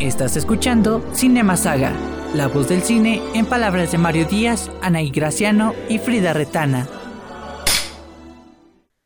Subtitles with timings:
[0.00, 1.92] Estás escuchando Cinema Saga,
[2.32, 6.88] la voz del cine en palabras de Mario Díaz, Anaí Graciano y Frida Retana.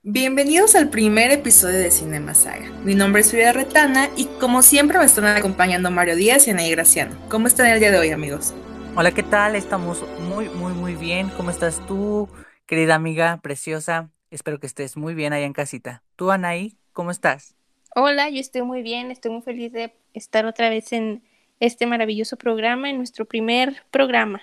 [0.02, 2.70] Bienvenidos al primer episodio de Cinema Saga.
[2.84, 6.70] Mi nombre es Frida Retana y como siempre me están acompañando Mario Díaz y Anaí
[6.70, 7.16] Graciano.
[7.30, 8.52] ¿Cómo están el día de hoy, amigos?
[8.94, 9.56] Hola, ¿qué tal?
[9.56, 11.30] Estamos muy, muy, muy bien.
[11.38, 12.28] ¿Cómo estás tú,
[12.66, 14.10] querida amiga preciosa?
[14.30, 16.02] Espero que estés muy bien allá en casita.
[16.16, 17.56] ¿Tú, Anaí, cómo estás?
[17.94, 21.22] Hola, yo estoy muy bien, estoy muy feliz de estar otra vez en
[21.60, 24.40] este maravilloso programa, en nuestro primer programa.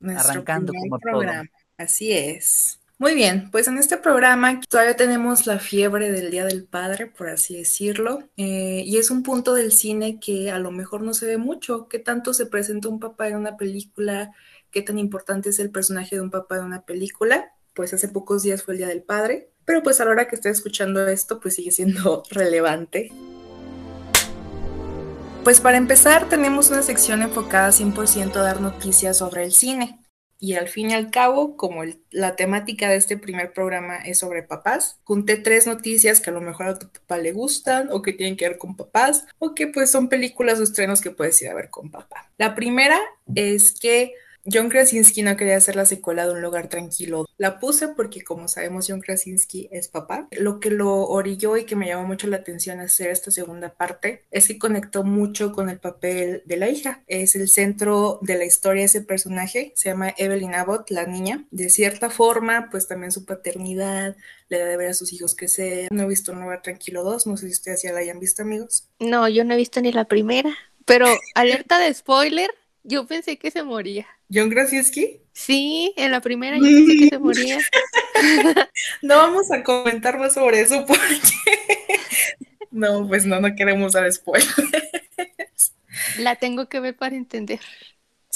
[0.00, 1.48] Arrancando como programa.
[1.76, 2.80] Así es.
[2.98, 7.28] Muy bien, pues en este programa todavía tenemos la fiebre del Día del Padre, por
[7.28, 11.26] así decirlo, eh, y es un punto del cine que a lo mejor no se
[11.26, 14.32] ve mucho, qué tanto se presenta un papá en una película,
[14.70, 18.42] qué tan importante es el personaje de un papá en una película, pues hace pocos
[18.42, 21.40] días fue el Día del Padre, pero pues a la hora que estoy escuchando esto,
[21.40, 23.10] pues sigue siendo relevante.
[25.44, 30.00] Pues para empezar, tenemos una sección enfocada 100% a dar noticias sobre el cine.
[30.38, 34.42] Y al fin y al cabo, como la temática de este primer programa es sobre
[34.42, 38.12] papás, junté tres noticias que a lo mejor a tu papá le gustan o que
[38.12, 41.48] tienen que ver con papás o que pues son películas o estrenos que puedes ir
[41.48, 42.30] a ver con papá.
[42.36, 42.98] La primera
[43.34, 44.12] es que
[44.50, 47.26] John Krasinski no quería hacer la secuela de Un lugar tranquilo.
[47.36, 50.28] La puse porque, como sabemos, John Krasinski es papá.
[50.30, 54.24] Lo que lo orilló y que me llamó mucho la atención hacer esta segunda parte
[54.30, 57.02] es que conectó mucho con el papel de la hija.
[57.08, 59.72] Es el centro de la historia ese personaje.
[59.74, 61.44] Se llama Evelyn Abbott, la niña.
[61.50, 64.16] De cierta forma, pues también su paternidad,
[64.48, 65.88] le da de ver a sus hijos que se...
[65.90, 67.26] No he visto Un lugar tranquilo 2.
[67.26, 68.88] No sé si ustedes ya la hayan visto, amigos.
[69.00, 70.56] No, yo no he visto ni la primera.
[70.84, 72.50] Pero alerta de spoiler,
[72.84, 74.06] yo pensé que se moría.
[74.32, 75.20] ¿John Krasinski?
[75.32, 77.58] Sí, en la primera yo pensé que se moría.
[79.02, 81.20] no vamos a comentar más sobre eso porque...
[82.70, 84.54] no, pues no, no queremos dar spoilers.
[86.18, 87.60] La tengo que ver para entender.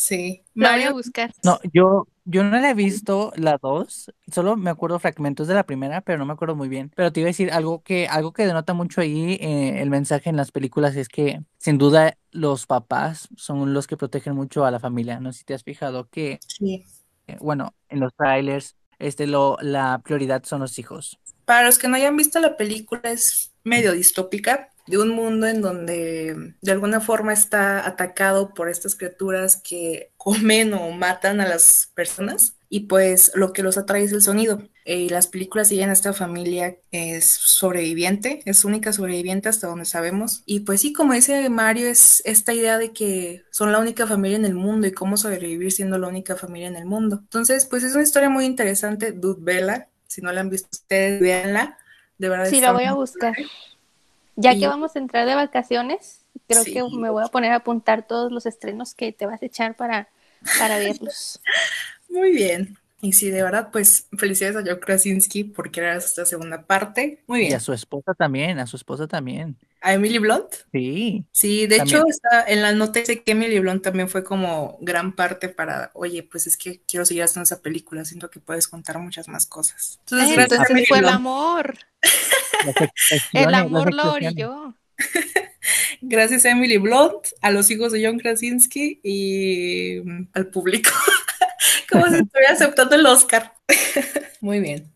[0.01, 0.45] Sí.
[0.55, 1.31] La voy a buscar.
[1.45, 5.67] No, yo, yo no la he visto la dos, solo me acuerdo fragmentos de la
[5.67, 6.91] primera, pero no me acuerdo muy bien.
[6.97, 10.31] Pero te iba a decir algo que, algo que denota mucho ahí eh, el mensaje
[10.31, 14.71] en las películas es que sin duda los papás son los que protegen mucho a
[14.71, 15.21] la familia.
[15.21, 16.83] No sé si te has fijado que, sí.
[17.27, 21.19] Eh, bueno, en los trailers, este, lo, la prioridad son los hijos.
[21.45, 25.63] Para los que no hayan visto la película, es medio distópica de un mundo en
[25.63, 31.91] donde de alguna forma está atacado por estas criaturas que comen o matan a las
[31.95, 34.63] personas y pues lo que los atrae es el sonido.
[34.85, 40.43] Y las películas siguen a esta familia es sobreviviente, es única sobreviviente hasta donde sabemos.
[40.47, 44.37] Y pues sí, como dice Mario, es esta idea de que son la única familia
[44.37, 47.19] en el mundo y cómo sobrevivir siendo la única familia en el mundo.
[47.23, 49.89] Entonces, pues es una historia muy interesante, Dude Bella.
[50.07, 51.77] Si no la han visto ustedes, véanla.
[52.19, 52.47] De verdad.
[52.47, 53.35] Sí, la voy a buscar.
[54.41, 58.07] Ya que vamos a entrar de vacaciones, creo que me voy a poner a apuntar
[58.07, 60.09] todos los estrenos que te vas a echar para,
[60.59, 61.41] para verlos.
[62.09, 62.80] Muy bien.
[63.03, 67.23] Y sí, de verdad, pues felicidades a Joe Krasinski por crear esta segunda parte.
[67.27, 67.53] Muy bien.
[67.53, 69.57] Y a su esposa también, a su esposa también.
[69.81, 70.53] ¿A Emily Blunt?
[70.73, 71.25] Sí.
[71.33, 75.15] Sí, de hecho, está en la nota dice que Emily Blunt también fue como gran
[75.17, 78.99] parte para, oye, pues es que quiero seguir haciendo esa película, siento que puedes contar
[78.99, 79.99] muchas más cosas.
[80.01, 81.79] Entonces, gracias fue el amor.
[83.33, 84.75] el amor lo orilló.
[86.03, 90.91] Gracias a Emily Blunt, a los hijos de John Krasinski y mm, al público.
[91.91, 93.55] Como si estuviera aceptando el Oscar.
[94.41, 94.93] Muy bien.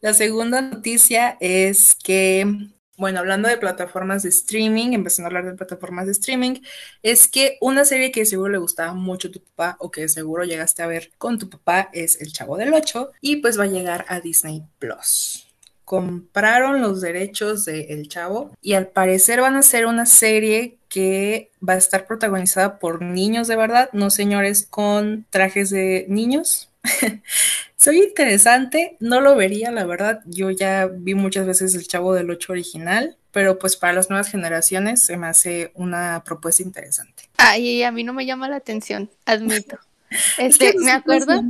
[0.00, 2.46] La segunda noticia es que,
[2.96, 6.60] bueno, hablando de plataformas de streaming, empezando a hablar de plataformas de streaming,
[7.02, 10.44] es que una serie que seguro le gustaba mucho a tu papá o que seguro
[10.44, 13.68] llegaste a ver con tu papá es El Chavo del Ocho y pues va a
[13.68, 15.43] llegar a Disney Plus
[15.84, 21.50] compraron los derechos de El Chavo y al parecer van a hacer una serie que
[21.66, 26.70] va a estar protagonizada por niños de verdad, no señores con trajes de niños.
[27.76, 30.20] Soy interesante, no lo vería, la verdad.
[30.24, 34.30] Yo ya vi muchas veces el Chavo del 8 original, pero pues para las nuevas
[34.30, 37.24] generaciones se me hace una propuesta interesante.
[37.36, 39.78] Ay, a mí no me llama la atención, admito.
[40.38, 41.42] Este, me acuerdo,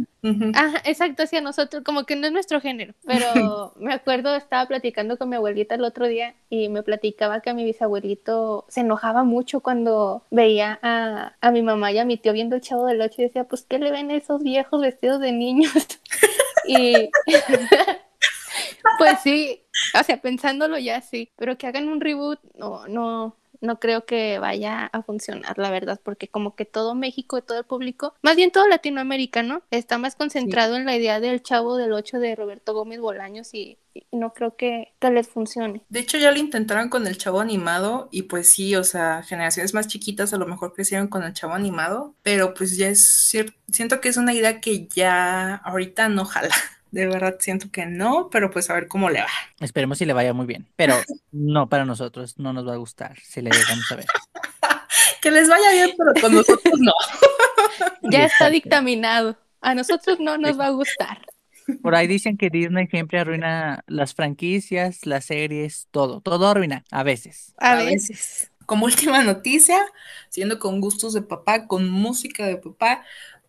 [0.55, 5.19] ajá, exacto, hacia nosotros, como que no es nuestro género, pero me acuerdo, estaba platicando
[5.19, 9.25] con mi abuelita el otro día y me platicaba que a mi bisabuelito se enojaba
[9.25, 13.00] mucho cuando veía a, a mi mamá y a mi tío viendo el chavo del
[13.00, 15.72] ocho y decía, pues, ¿qué le ven esos viejos vestidos de niños?
[16.66, 17.11] y
[18.99, 19.62] pues sí,
[19.99, 24.38] o sea, pensándolo ya sí, pero que hagan un reboot, no, no, no creo que
[24.38, 28.37] vaya a funcionar, la verdad, porque como que todo México y todo el público, más
[28.37, 29.62] bien todo Latinoamérica, ¿no?
[29.70, 33.78] Está más concentrado en la idea del chavo del 8 de Roberto Gómez Bolaños y
[34.11, 35.84] no creo que, que les funcione.
[35.88, 39.75] De hecho, ya lo intentaron con el chavo animado y pues sí, o sea, generaciones
[39.75, 43.52] más chiquitas a lo mejor crecieron con el chavo animado, pero pues ya es cierto,
[43.70, 46.55] siento que es una idea que ya ahorita no jala.
[46.94, 49.26] De verdad siento que no, pero pues a ver cómo le va.
[49.58, 50.94] Esperemos si le vaya muy bien, pero
[51.32, 54.06] no para nosotros, no nos va a gustar si le dejamos a ver.
[55.20, 56.93] que les vaya bien, pero con nosotros no.
[58.12, 59.37] ya está dictaminado.
[59.61, 61.19] A nosotros no nos va a gustar.
[61.82, 67.02] Por ahí dicen que Disney siempre arruina las franquicias, las series, todo, todo arruina, a
[67.02, 67.55] veces.
[67.56, 68.52] A, veces.
[68.67, 69.81] Como última noticia,
[70.29, 73.05] siendo con gustos de papá, con música de papá,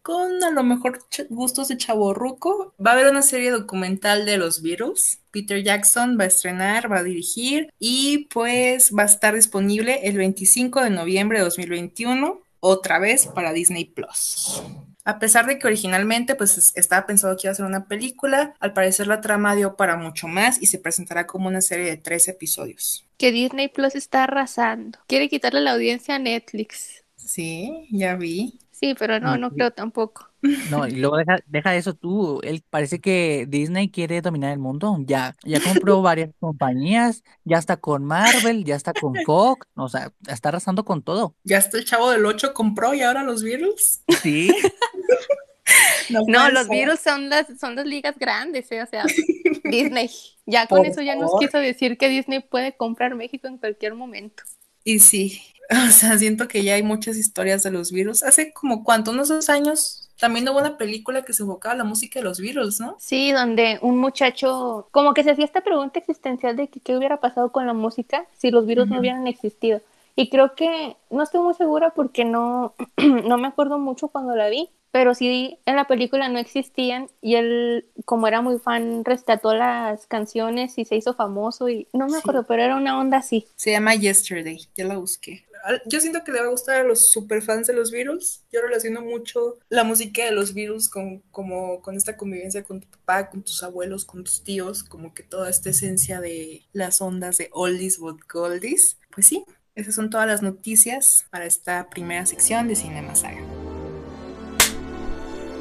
[0.05, 0.99] con a lo mejor
[1.29, 5.17] gustos de chaborruco, va a haber una serie documental de los Beatles.
[5.31, 10.15] Peter Jackson va a estrenar, va a dirigir y pues va a estar disponible el
[10.17, 14.61] 25 de noviembre de 2021, otra vez para Disney Plus.
[15.05, 18.73] A pesar de que originalmente pues estaba pensado que iba a ser una película, al
[18.73, 22.27] parecer la trama dio para mucho más y se presentará como una serie de tres
[22.27, 23.07] episodios.
[23.17, 24.99] Que Disney Plus está arrasando.
[25.07, 27.03] Quiere quitarle la audiencia a Netflix.
[27.15, 28.59] Sí, ya vi.
[28.77, 30.27] Sí, pero no, no creo tampoco.
[30.69, 32.41] No, y luego deja, deja eso tú.
[32.43, 34.97] Él parece que Disney quiere dominar el mundo.
[34.99, 40.11] Ya, ya compró varias compañías, ya está con Marvel, ya está con Fox, o sea,
[40.27, 41.35] está arrasando con todo.
[41.45, 44.03] Ya está el chavo del 8 compró y ahora los Beatles.
[44.21, 44.53] Sí.
[46.09, 48.83] no, los Beatles son las, son las ligas grandes, ¿eh?
[48.83, 49.05] o sea,
[49.63, 50.09] Disney.
[50.45, 54.43] Ya con eso ya nos quiso decir que Disney puede comprar México en cualquier momento.
[54.83, 55.41] Y sí,
[55.87, 58.23] o sea, siento que ya hay muchas historias de los virus.
[58.23, 61.83] Hace como cuánto, unos dos años, también hubo una película que se enfocaba a la
[61.83, 62.95] música de los virus, ¿no?
[62.99, 67.19] Sí, donde un muchacho, como que se hacía esta pregunta existencial de que qué hubiera
[67.19, 69.81] pasado con la música si los virus no hubieran existido.
[70.15, 72.73] Y creo que, no estoy muy segura porque no,
[73.25, 77.35] no me acuerdo mucho cuando la vi, pero sí en la película no existían y
[77.35, 82.19] él, como era muy fan, rescató las canciones y se hizo famoso y no me
[82.19, 83.45] acuerdo, pero era una onda así.
[83.57, 85.45] Se llama Yesterday, ya la busqué
[85.85, 88.43] yo siento que le va a gustar a los super fans de los Beatles.
[88.51, 92.87] Yo relaciono mucho la música de los Beatles con, como, con esta convivencia con tu
[92.87, 97.37] papá, con tus abuelos, con tus tíos, como que toda esta esencia de las ondas
[97.37, 98.97] de oldies but goldies.
[99.13, 99.45] Pues sí,
[99.75, 103.41] esas son todas las noticias para esta primera sección de Cinema Saga.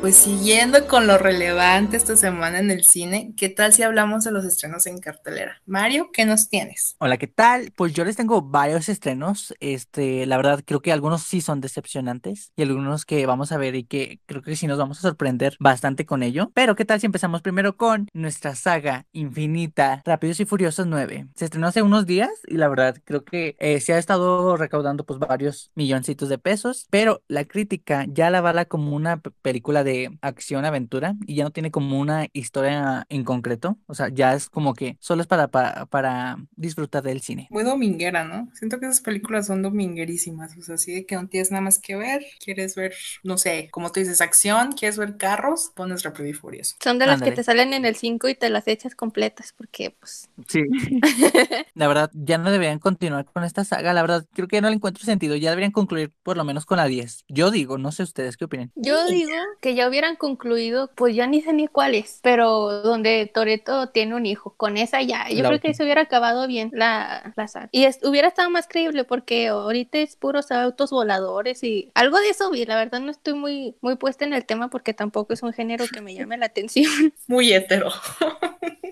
[0.04, 4.32] Pues siguiendo con lo relevante esta semana en el cine, ¿qué tal si hablamos de
[4.32, 5.62] los estrenos en cartelera?
[5.64, 6.94] Mario, ¿qué nos tienes?
[6.98, 7.72] Hola, ¿qué tal?
[7.74, 9.54] Pues yo les tengo varios estrenos.
[9.60, 13.76] Este, la verdad, creo que algunos sí son decepcionantes y algunos que vamos a ver
[13.76, 16.50] y que creo que sí nos vamos a sorprender bastante con ello.
[16.52, 21.28] Pero ¿qué tal si empezamos primero con nuestra saga infinita Rápidos y Furiosos 9?
[21.34, 25.06] Se estrenó hace unos días y la verdad creo que eh, se ha estado recaudando
[25.06, 29.93] pues varios milloncitos de pesos, pero la crítica ya la bala como una película de
[30.20, 33.78] acción-aventura y ya no tiene como una historia en concreto.
[33.86, 37.48] O sea, ya es como que solo es para, para, disfrutar del cine.
[37.50, 38.48] Muy dominguera, ¿no?
[38.54, 40.56] Siento que esas películas son dominguerísimas.
[40.56, 42.24] O sea, así de que no tienes nada más que ver.
[42.42, 46.76] Quieres ver, no sé, como tú dices, acción, quieres ver carros, pones Rápido y Furioso.
[46.82, 49.90] Son de las que te salen en el 5 y te las echas completas porque,
[49.90, 50.28] pues.
[50.48, 50.62] Sí.
[51.74, 53.92] la verdad, ya no deberían continuar con esta saga.
[53.92, 55.36] La verdad, creo que no le encuentro sentido.
[55.36, 57.24] Ya deberían concluir por lo menos con la 10.
[57.28, 58.72] Yo digo, no sé ustedes qué opinan.
[58.74, 63.30] Yo digo que ya hubieran concluido, pues ya ni sé ni cuál es, pero donde
[63.32, 67.32] Toreto tiene un hijo, con esa ya, yo creo que se hubiera acabado bien la,
[67.36, 67.68] la saga.
[67.72, 72.50] Y hubiera estado más creíble porque ahorita es puros autos voladores y algo de eso
[72.50, 75.52] vi, la verdad no estoy muy, muy puesta en el tema porque tampoco es un
[75.52, 76.84] género que me llame la atención.
[77.26, 77.90] Muy hetero.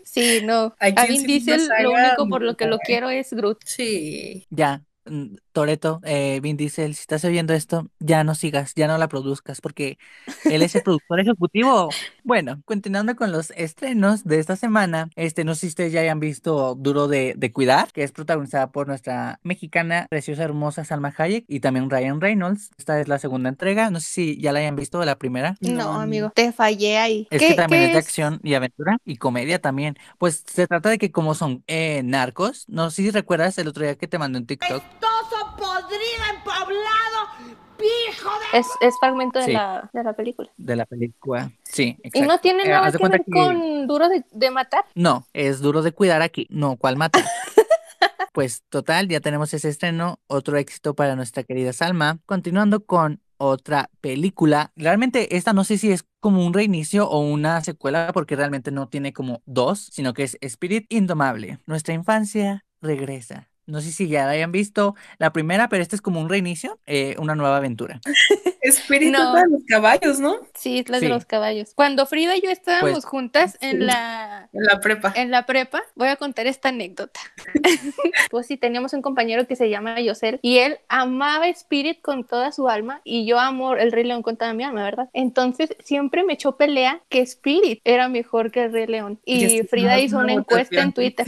[0.04, 0.74] Sí, no.
[0.78, 3.58] A Vin Diesel lo único por lo que lo quiero es Groot.
[3.64, 4.46] Sí.
[4.50, 4.82] Ya,
[5.52, 9.60] Toreto, eh, Vin Diesel, si estás oyendo esto, ya no sigas, ya no la produzcas,
[9.60, 9.98] porque
[10.44, 11.88] él es el productor ejecutivo.
[12.24, 16.20] Bueno, continuando con los estrenos de esta semana, este, no sé si ustedes ya hayan
[16.20, 21.60] visto Duro de, Cuidar, que es protagonizada por nuestra mexicana, preciosa, hermosa Salma Hayek y
[21.60, 22.70] también Ryan Reynolds.
[22.78, 25.56] Esta es la segunda entrega, no sé si ya la hayan visto la primera.
[25.60, 27.28] No, amigo, te fallé ahí.
[27.30, 29.96] Es que también es de acción y aventura y comedia también.
[30.18, 33.82] Pues se trata de que como son eh, narcos, no sé si recuerdas el otro
[33.82, 34.82] día que te mandé un TikTok
[35.62, 37.61] podrida, empoblado, pijo de...
[38.52, 40.50] Es, es fragmento de, la, de la película.
[40.56, 42.18] De la película, sí, exacto.
[42.18, 44.84] ¿Y no tiene eh, nada que ver con duro de, de, matar?
[44.94, 47.24] No, es duro de cuidar aquí, no, ¿cuál matar?
[48.32, 52.18] pues total, ya tenemos ese estreno, otro éxito para nuestra querida Salma.
[52.26, 54.72] Continuando con otra película.
[54.76, 58.88] Realmente esta no sé si es como un reinicio o una secuela porque realmente no
[58.88, 61.58] tiene como dos, sino que es Spirit Indomable.
[61.66, 63.51] Nuestra infancia regresa.
[63.72, 66.78] No sé si ya la hayan visto la primera, pero este es como un reinicio,
[66.84, 68.02] eh, una nueva aventura.
[68.62, 69.34] Spirit no.
[69.34, 70.36] de los caballos, ¿no?
[70.54, 71.72] Sí, es la de los caballos.
[71.74, 74.48] Cuando Frida y yo estábamos pues, juntas en la...
[74.52, 75.12] En la prepa.
[75.16, 77.20] En la prepa, voy a contar esta anécdota.
[78.30, 82.52] pues sí, teníamos un compañero que se llama Yosel y él amaba Spirit con toda
[82.52, 85.10] su alma y yo amo el Rey León con toda mi alma, ¿verdad?
[85.12, 89.20] Entonces siempre me echó pelea que Spirit era mejor que el Rey León.
[89.24, 91.26] Y, Frida hizo una encuesta en Twitter.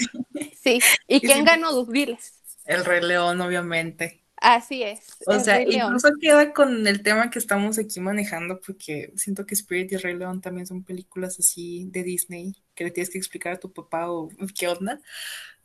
[0.63, 0.81] Sí.
[1.09, 1.85] ¿Y quién ganó?
[1.85, 2.41] Diles.
[2.65, 4.24] El Rey León, obviamente.
[4.45, 5.01] Así es.
[5.27, 9.91] O sea, incluso queda con el tema que estamos aquí manejando, porque siento que Spirit
[9.93, 13.59] y Rey León también son películas así de Disney que le tienes que explicar a
[13.59, 15.01] tu papá o qué onda.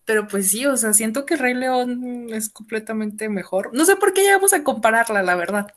[0.05, 3.71] Pero pues sí, o sea, siento que Rey León es completamente mejor.
[3.73, 5.67] No sé por qué llegamos a compararla, la verdad.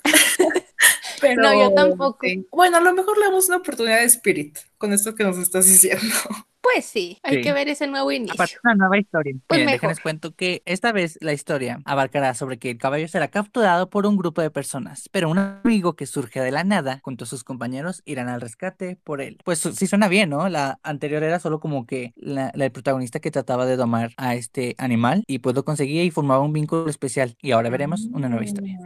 [1.20, 2.24] Pero, no, yo tampoco.
[2.52, 5.66] Bueno, a lo mejor le damos una oportunidad de Spirit con esto que nos estás
[5.66, 6.14] diciendo.
[6.62, 8.34] Pues sí, hay que ver ese nuevo inicio.
[8.34, 9.34] Aparte, una nueva historia.
[9.48, 13.90] Pues déjenles cuento que esta vez la historia abarcará sobre que el caballo será capturado
[13.90, 17.26] por un grupo de personas, pero un amigo que surge de la nada, junto a
[17.26, 19.38] sus compañeros, irán al rescate por él.
[19.44, 20.48] Pues sí suena bien, ¿no?
[20.48, 24.76] La anterior era solo como que la, el protagonista que trataba de domar a este
[24.78, 27.36] animal y pues lo conseguía y formaba un vínculo especial.
[27.42, 28.78] Y ahora veremos una nueva historia.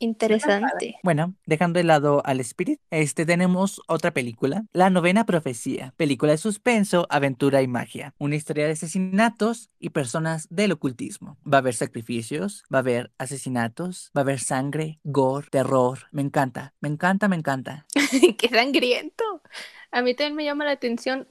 [0.00, 0.96] Interesante.
[1.02, 6.38] Bueno, dejando de lado al Spirit, este tenemos otra película, La Novena Profecía, película de
[6.38, 11.36] suspenso, aventura y magia, una historia de asesinatos y personas del ocultismo.
[11.46, 15.98] Va a haber sacrificios, va a haber asesinatos, va a haber sangre, gore, terror.
[16.12, 17.86] Me encanta, me encanta, me encanta.
[18.38, 19.42] Qué sangriento.
[19.90, 21.28] A mí también me llama la atención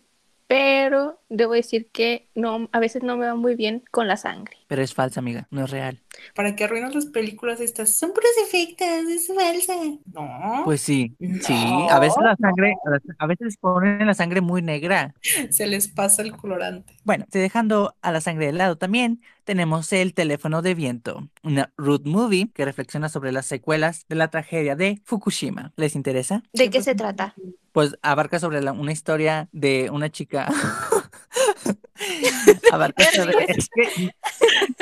[0.49, 4.57] pero debo decir que no, a veces no me va muy bien con la sangre.
[4.69, 5.99] Pero es falsa, amiga, no es real.
[6.35, 7.97] ¿Para qué arruinas las películas estas?
[7.97, 9.73] Son puros efectos, es falsa.
[10.13, 10.61] No.
[10.63, 11.55] Pues sí, sí,
[11.89, 12.75] a veces la sangre,
[13.17, 15.15] a veces ponen la sangre muy negra.
[15.49, 16.93] Se les pasa el colorante.
[17.03, 22.05] Bueno, dejando a la sangre de lado también, tenemos El teléfono de viento, una root
[22.05, 25.73] movie que reflexiona sobre las secuelas de la tragedia de Fukushima.
[25.77, 26.43] ¿Les interesa?
[26.53, 27.33] ¿De qué se trata?
[27.71, 30.47] Pues abarca sobre una historia de una chica
[33.47, 34.11] es, que,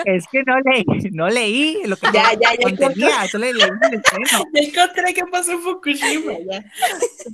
[0.05, 4.01] es que no leí, no leí lo que ya, ya, ya contenía, solo leí el
[4.53, 6.63] Ya encontré qué pasó en Fukushima, ya.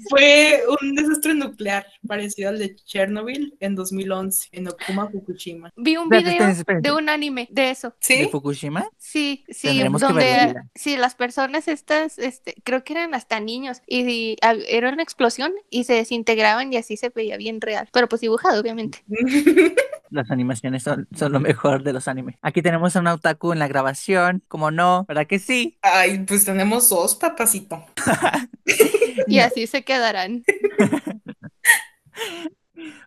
[0.09, 5.71] Fue un desastre nuclear parecido al de Chernobyl en 2011, en Okuma, Fukushima.
[5.75, 7.93] Vi un video de un anime de eso.
[7.99, 8.19] ¿Sí?
[8.19, 8.87] ¿De Fukushima?
[8.97, 14.89] Sí, sí, donde sí, las personas estas, este, creo que eran hasta niños, y, era
[14.89, 19.03] una explosión y se desintegraban y así se veía bien real, pero pues dibujado, obviamente.
[20.09, 22.35] Las animaciones son, lo mejor de los animes.
[22.41, 25.79] Aquí tenemos a un otaku en la grabación, como no, ¿verdad que sí?
[25.81, 27.83] Ay, pues tenemos dos, papacito.
[29.27, 30.43] y así se quedarán.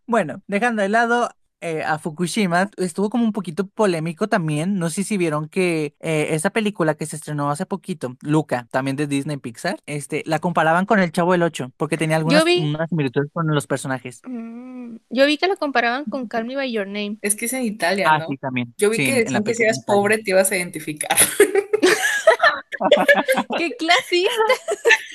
[0.06, 4.78] bueno, dejando de lado eh, a Fukushima estuvo como un poquito polémico también.
[4.78, 8.96] No sé si vieron que eh, esa película que se estrenó hace poquito, Luca, también
[8.96, 12.44] de Disney Pixar, este, la comparaban con El Chavo del 8 porque tenía algunas
[12.88, 14.20] similitudes con los personajes.
[14.26, 17.18] Mm, yo vi que la comparaban con Call Me By Your Name.
[17.22, 18.26] Es que es en Italia, ah, ¿no?
[18.28, 18.74] Sí, también.
[18.76, 21.16] Yo vi que decían que si eras pobre te ibas a identificar.
[23.58, 24.30] ¡Qué clasista!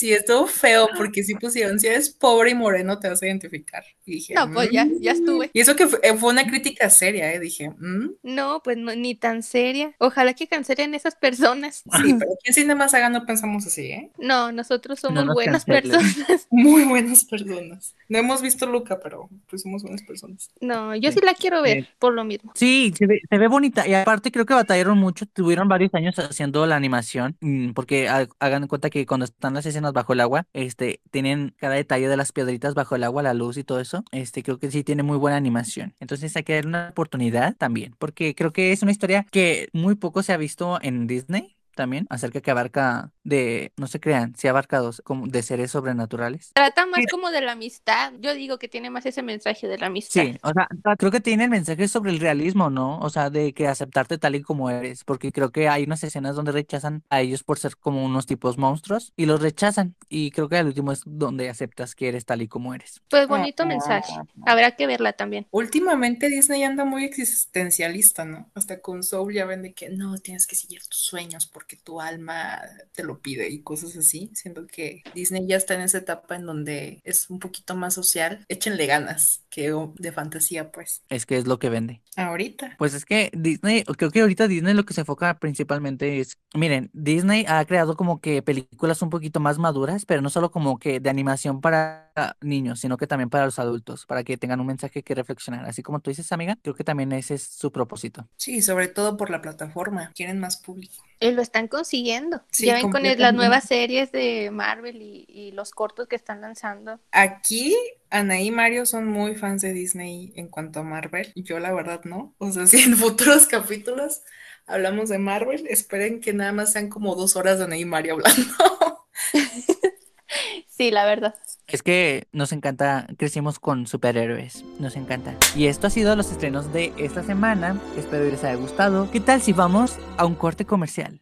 [0.00, 3.84] Sí, estuvo feo porque sí pusieron, si eres pobre y moreno te vas a identificar.
[4.06, 5.16] Y dije, no, pues ya, ya mm".
[5.16, 5.50] estuve.
[5.52, 7.38] Y eso que fue, una crítica seria, ¿eh?
[7.38, 8.12] Dije, mm".
[8.22, 9.94] no, pues no, ni tan seria.
[9.98, 11.82] Ojalá que cancelen esas personas.
[12.00, 14.10] Sí, pero aquí en Cine Saga no pensamos así, ¿eh?
[14.16, 16.46] No, nosotros somos buenas personas.
[16.50, 17.94] Muy buenas personas.
[18.08, 20.48] No hemos visto Luca, pero pues somos buenas personas.
[20.62, 22.52] No, yo sí, la quiero ver, por lo mismo.
[22.54, 23.86] Sí, se ve, se ve bonita.
[23.86, 28.66] Y aparte creo que batallaron mucho, tuvieron varios años haciendo la animación, mm, porque hagan
[28.66, 32.32] cuenta que cuando están las escenas bajo el agua, este, tienen cada detalle de las
[32.32, 35.16] piedritas bajo el agua, la luz y todo eso, este, creo que sí tiene muy
[35.16, 35.94] buena animación.
[36.00, 39.94] Entonces hay que darle una oportunidad también, porque creo que es una historia que muy
[39.94, 44.48] poco se ha visto en Disney también, acerca que abarca de, no se crean, si
[44.48, 46.50] abarca dos, como de seres sobrenaturales.
[46.54, 48.12] Trata más como de la amistad.
[48.20, 50.22] Yo digo que tiene más ese mensaje de la amistad.
[50.22, 52.98] Sí, o sea, creo que tiene el mensaje sobre el realismo, ¿no?
[52.98, 56.36] O sea, de que aceptarte tal y como eres, porque creo que hay unas escenas
[56.36, 59.94] donde rechazan a ellos por ser como unos tipos monstruos y los rechazan.
[60.08, 63.02] Y creo que el último es donde aceptas que eres tal y como eres.
[63.08, 64.12] Pues bonito mensaje.
[64.46, 65.46] Habrá que verla también.
[65.50, 68.50] Últimamente Disney anda muy existencialista, ¿no?
[68.54, 71.82] Hasta con Soul ya ven de que no, tienes que seguir tus sueños porque que
[71.82, 72.58] tu alma
[72.94, 74.30] te lo pide y cosas así.
[74.34, 78.44] Siento que Disney ya está en esa etapa en donde es un poquito más social.
[78.48, 81.02] Échenle ganas que de fantasía, pues.
[81.08, 82.02] Es que es lo que vende.
[82.16, 82.76] Ahorita.
[82.78, 86.90] Pues es que Disney, creo que ahorita Disney lo que se enfoca principalmente es, miren,
[86.92, 90.98] Disney ha creado como que películas un poquito más maduras, pero no solo como que
[90.98, 95.02] de animación para niños, sino que también para los adultos, para que tengan un mensaje
[95.02, 95.66] que reflexionar.
[95.66, 98.28] Así como tú dices, amiga, creo que también ese es su propósito.
[98.36, 100.10] Sí, sobre todo por la plataforma.
[100.14, 101.04] Quieren más público.
[101.22, 102.42] Y lo están consiguiendo.
[102.58, 106.98] ya ven con las nuevas series de Marvel y, los cortos que están lanzando.
[107.10, 107.76] Aquí,
[108.08, 111.30] Anaí y Mario son muy fans de Disney en cuanto a Marvel.
[111.34, 112.34] Yo, la verdad, no.
[112.38, 114.22] O sea, si en futuros capítulos
[114.66, 118.14] hablamos de Marvel, esperen que nada más sean como dos horas de Anaí y Mario
[118.14, 119.06] hablando.
[120.68, 121.34] sí, la verdad.
[121.70, 125.36] Es que nos encanta, crecimos con superhéroes, nos encanta.
[125.54, 129.08] Y esto ha sido los estrenos de esta semana, espero que les haya gustado.
[129.12, 131.20] ¿Qué tal si vamos a un corte comercial?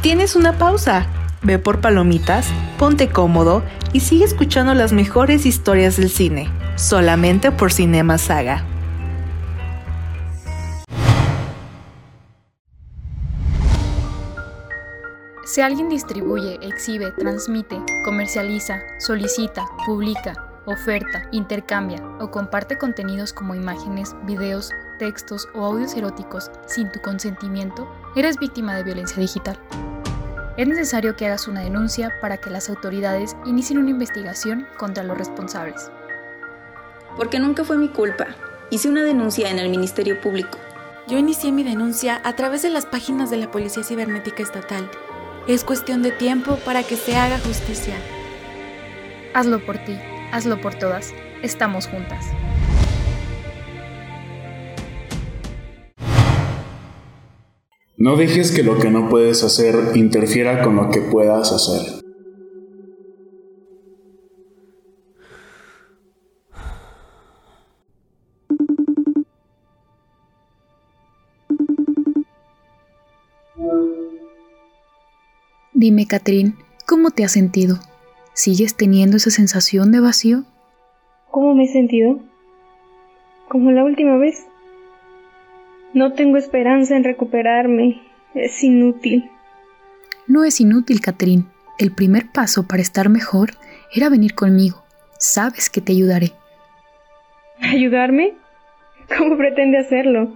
[0.00, 1.06] Tienes una pausa.
[1.42, 2.46] Ve por palomitas,
[2.78, 8.64] ponte cómodo y sigue escuchando las mejores historias del cine, solamente por Cinema Saga.
[15.54, 20.34] Si alguien distribuye, exhibe, transmite, comercializa, solicita, publica,
[20.66, 27.88] oferta, intercambia o comparte contenidos como imágenes, videos, textos o audios eróticos sin tu consentimiento,
[28.16, 29.56] eres víctima de violencia digital.
[30.56, 35.16] Es necesario que hagas una denuncia para que las autoridades inicien una investigación contra los
[35.16, 35.88] responsables.
[37.16, 38.26] Porque nunca fue mi culpa.
[38.70, 40.58] Hice una denuncia en el Ministerio Público.
[41.06, 44.90] Yo inicié mi denuncia a través de las páginas de la Policía Cibernética Estatal
[45.46, 47.94] es cuestión de tiempo para que se haga justicia.
[49.34, 49.98] Hazlo por ti,
[50.32, 51.12] hazlo por todas.
[51.42, 52.24] Estamos juntas.
[57.96, 62.04] No dejes que lo que no puedes hacer interfiera con lo que puedas hacer.
[75.84, 76.54] Dime, Catherine,
[76.86, 77.78] ¿cómo te has sentido?
[78.32, 80.44] ¿Sigues teniendo esa sensación de vacío?
[81.30, 82.20] ¿Cómo me he sentido?
[83.50, 84.46] Como la última vez.
[85.92, 88.00] No tengo esperanza en recuperarme.
[88.34, 89.30] Es inútil.
[90.26, 91.44] No es inútil, Catherine.
[91.78, 93.50] El primer paso para estar mejor
[93.94, 94.82] era venir conmigo.
[95.18, 96.32] Sabes que te ayudaré.
[97.60, 98.32] ¿Ayudarme?
[99.18, 100.32] ¿Cómo pretende hacerlo?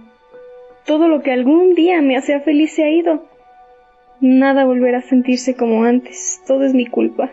[0.85, 3.28] Todo lo que algún día me hacía feliz se ha ido.
[4.21, 6.41] Nada volverá a sentirse como antes.
[6.45, 7.31] Todo es mi culpa.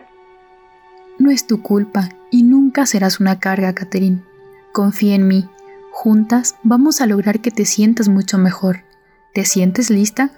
[1.19, 4.19] No es tu culpa y nunca serás una carga, Catherine.
[4.71, 5.49] Confía en mí.
[5.91, 8.83] Juntas vamos a lograr que te sientas mucho mejor.
[9.33, 10.31] ¿Te sientes lista?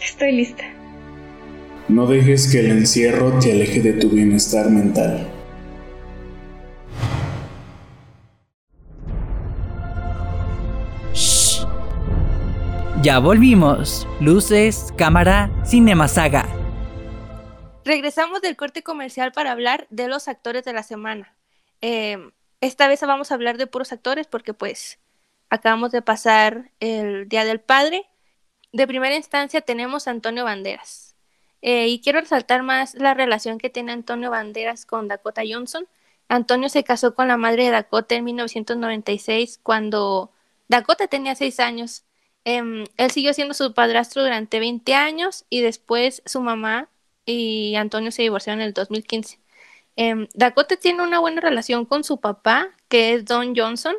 [0.00, 0.64] Estoy lista.
[1.88, 5.26] No dejes que el encierro te aleje de tu bienestar mental.
[13.00, 14.08] Ya volvimos.
[14.18, 16.48] Luces, cámara, Cinema Saga.
[17.84, 21.36] Regresamos del corte comercial para hablar de los actores de la semana.
[21.80, 24.98] Em, esta vez vamos a hablar de puros actores porque pues
[25.48, 28.04] acabamos de pasar el Día del Padre.
[28.72, 31.14] De primera instancia tenemos a Antonio Banderas.
[31.62, 35.86] Eh, y quiero resaltar más la relación que tiene Antonio Banderas con Dakota Johnson.
[36.28, 40.32] Antonio se casó con la madre de Dakota en 1996 cuando
[40.66, 42.04] Dakota tenía seis años
[42.50, 46.88] Em, él siguió siendo su padrastro durante 20 años y después su mamá
[47.26, 49.38] y Antonio se divorciaron en el 2015.
[49.96, 53.96] Em, Dakota tiene una buena relación con su papá, que es Don Johnson,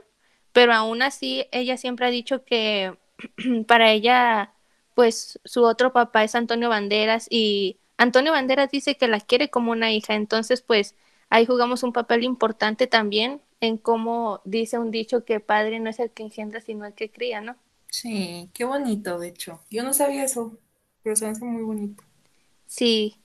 [0.51, 2.97] pero aún así ella siempre ha dicho que
[3.67, 4.53] para ella,
[4.95, 9.71] pues su otro papá es Antonio Banderas y Antonio Banderas dice que la quiere como
[9.71, 10.95] una hija, entonces pues
[11.29, 15.99] ahí jugamos un papel importante también en cómo dice un dicho que padre no es
[15.99, 17.55] el que engendra, sino el que cría, ¿no?
[17.89, 19.61] Sí, qué bonito, de hecho.
[19.69, 20.57] Yo no sabía eso,
[21.03, 22.03] pero se hace muy bonito.
[22.67, 23.19] Sí.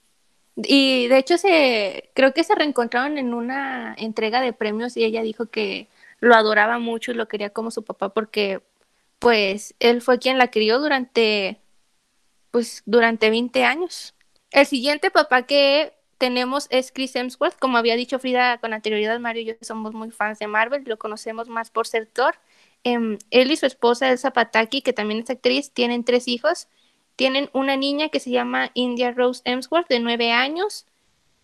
[0.55, 5.21] Y de hecho se creo que se reencontraron en una entrega de premios y ella
[5.21, 8.61] dijo que lo adoraba mucho y lo quería como su papá porque
[9.19, 11.59] pues él fue quien la crió durante
[12.51, 14.15] pues durante 20 años.
[14.51, 19.41] El siguiente papá que tenemos es Chris Hemsworth, como había dicho Frida con anterioridad, Mario
[19.41, 22.35] y yo somos muy fans de Marvel, lo conocemos más por ser Thor
[22.85, 26.67] Em, él y su esposa Elsa Pataki, que también es actriz, tienen tres hijos.
[27.15, 30.85] Tienen una niña que se llama India Rose Emsworth, de nueve años.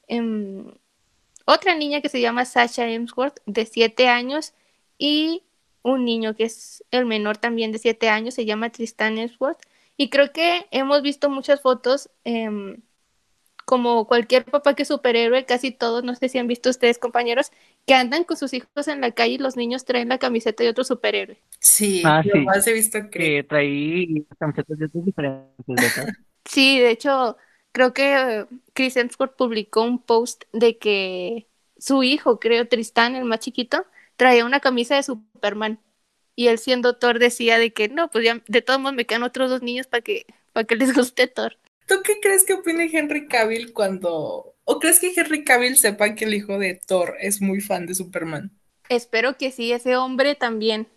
[0.08, 0.72] Em,
[1.46, 4.54] otra niña que se llama Sasha Emsworth, de siete años.
[5.00, 5.44] Y
[5.84, 9.62] un niño que es el menor también de siete años, se llama Tristan Emsworth.
[9.98, 12.82] Y creo que hemos visto muchas fotos em,
[13.66, 17.52] como cualquier papá que es superhéroe, casi todos, no sé si han visto ustedes compañeros,
[17.86, 20.70] que andan con sus hijos en la calle y los niños traen la camiseta de
[20.70, 21.42] otro superhéroe.
[21.60, 22.40] Sí, ah, sí.
[22.40, 25.66] más he visto que, traí camisetas de otros diferentes.
[26.46, 27.38] sí, de hecho,
[27.72, 33.40] creo que Chris Hemsworth publicó un post de que su hijo, creo, Tristán, el más
[33.40, 35.80] chiquito, traía una camisa de Superman.
[36.36, 39.24] y él siendo Thor decía de que no, pues ya de todos modos me quedan
[39.24, 41.58] otros dos niños para que, para que les guste Thor.
[41.88, 44.51] ¿Tú qué crees que opine Henry Cavill cuando...
[44.64, 47.96] ¿O crees que Henry Cavill sepa que el hijo de Thor es muy fan de
[47.96, 48.52] Superman?
[48.90, 50.88] Espero que sí, ese hombre también.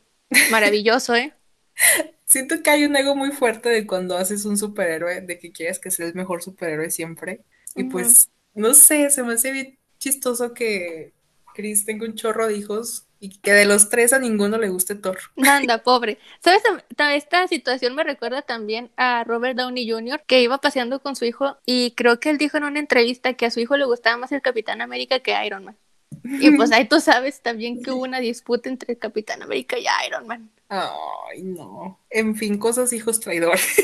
[0.50, 1.32] Maravilloso, ¿eh?
[2.26, 5.78] Siento que hay un ego muy fuerte de cuando haces un superhéroe, de que quieres
[5.78, 7.44] que sea el mejor superhéroe siempre.
[7.76, 11.12] Y pues, no sé, se me hace bien chistoso que
[11.54, 14.94] Chris tenga un chorro de hijos y que de los tres a ninguno le guste
[14.94, 15.18] Thor.
[15.42, 16.18] Anda, pobre.
[16.40, 16.62] ¿Sabes?
[17.14, 21.56] Esta situación me recuerda también a Robert Downey Jr., que iba paseando con su hijo
[21.64, 24.32] y creo que él dijo en una entrevista que a su hijo le gustaba más
[24.32, 25.76] el Capitán América que Iron Man.
[26.22, 30.26] Y pues ahí tú sabes también que hubo una disputa entre Capitán América y Iron
[30.26, 30.50] Man.
[30.68, 31.98] Ay, no.
[32.10, 33.64] En fin, cosas hijos traidores.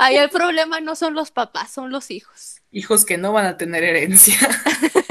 [0.00, 2.60] Ahí el problema no son los papás, son los hijos.
[2.70, 4.36] Hijos que no van a tener herencia.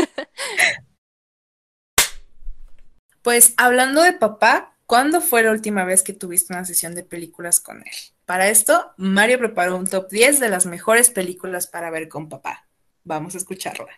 [3.28, 7.60] pues hablando de papá, ¿cuándo fue la última vez que tuviste una sesión de películas
[7.60, 7.92] con él?
[8.26, 12.70] Para esto, Mario preparó un top 10 de las mejores películas para ver con papá.
[13.04, 13.90] Vamos a escucharla.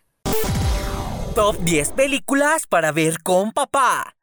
[1.36, 4.16] Top 10 películas para ver con papá.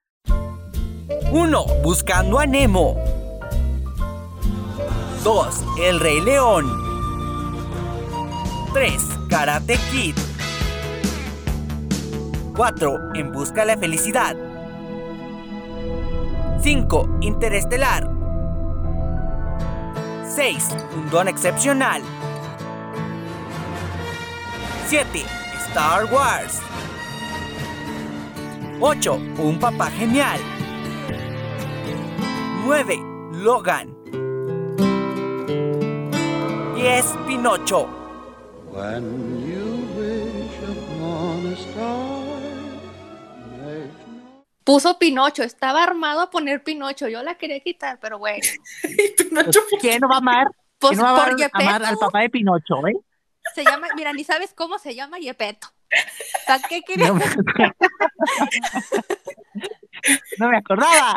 [1.31, 1.65] 1.
[1.85, 2.97] Buscando a Nemo.
[5.23, 5.65] 2.
[5.83, 6.67] El Rey León.
[8.75, 8.93] 3.
[9.31, 10.17] Karate Kid.
[12.57, 13.15] 4.
[13.15, 14.46] En busca de la felicidad.
[16.63, 17.09] 5.
[17.21, 18.11] Interestelar.
[20.25, 20.69] 6.
[20.97, 22.03] Un don excepcional.
[24.89, 25.25] 7.
[25.71, 26.61] Star Wars.
[28.81, 29.21] 8.
[29.39, 30.41] Un papá genial.
[32.65, 32.99] 9.
[33.33, 33.95] Logan.
[36.75, 37.17] 10.
[37.27, 37.89] Pinocho.
[44.67, 47.07] Puso Pinocho, estaba armado a poner Pinocho.
[47.07, 48.43] Yo la quería quitar, pero bueno.
[49.81, 50.49] ¿Quién no va a amar?
[50.79, 52.97] Pues ¿Quién no va a amar al papá de Pinocho, eh?
[53.55, 55.69] Se llama, mira, ni sabes cómo se llama Yepeto.
[56.49, 57.11] ¿Para qué querías?
[57.11, 57.25] No me,
[60.39, 61.15] no me acordaba.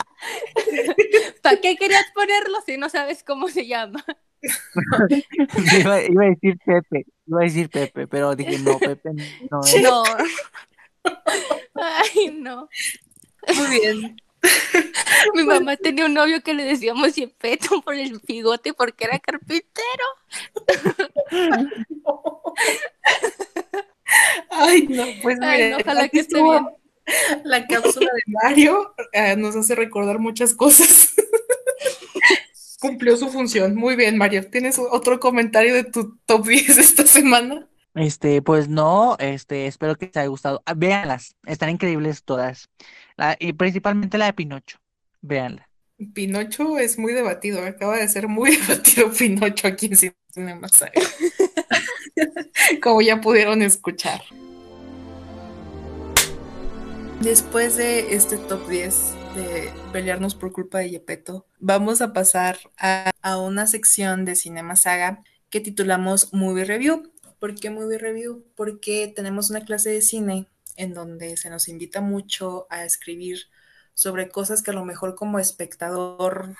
[1.41, 4.05] ¿Para qué querías ponerlo si no sabes cómo se llama?
[5.79, 9.09] iba, iba, a decir Pepe, iba a decir Pepe, pero dije no, Pepe
[9.49, 9.61] no.
[9.63, 9.81] Es.
[9.81, 10.03] No.
[11.73, 12.69] Ay, no.
[13.55, 14.21] Muy bien.
[15.35, 20.05] Mi mamá tenía un novio que le decíamos Yepeto por el bigote porque era carpintero.
[24.49, 26.65] Ay, no, pues mira, Ay, no, ojalá que esté bien.
[27.43, 31.13] La cápsula de Mario eh, nos hace recordar muchas cosas.
[32.79, 33.75] Cumplió su función.
[33.75, 34.49] Muy bien, Mario.
[34.49, 37.67] ¿Tienes otro comentario de tu top 10 esta semana?
[37.95, 40.61] Este, pues no, este, espero que te haya gustado.
[40.65, 42.69] Ah, véanlas, están increíbles todas.
[43.39, 44.77] Y principalmente la de Pinocho.
[45.21, 45.69] Véanla.
[46.13, 50.93] Pinocho es muy debatido, acaba de ser muy debatido Pinocho aquí en Cinema Saga.
[52.81, 54.21] Como ya pudieron escuchar.
[57.21, 58.95] Después de este top 10
[59.35, 64.77] de pelearnos por culpa de Yepeto, vamos a pasar a, a una sección de Cinema
[64.77, 67.11] Saga que titulamos Movie Review.
[67.39, 68.45] ¿Por qué Movie Review?
[68.55, 70.47] Porque tenemos una clase de cine
[70.79, 73.37] en donde se nos invita mucho a escribir
[73.93, 76.55] sobre cosas que a lo mejor como espectador